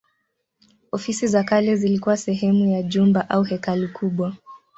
Ofisi 0.91 1.27
za 1.27 1.43
kale 1.43 1.75
zilikuwa 1.75 2.17
sehemu 2.17 2.67
ya 2.69 2.83
jumba 2.83 3.29
au 3.29 3.43
hekalu 3.43 3.89
kubwa. 3.93 4.35